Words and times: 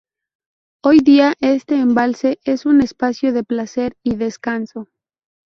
Hoy 0.83 1.01
día 1.01 1.35
este 1.41 1.75
embalse 1.79 2.39
es 2.43 2.65
un 2.65 2.81
espacio 2.81 3.33
de 3.33 3.43
placer 3.43 3.95
y 4.01 4.15
descanso. 4.15 4.87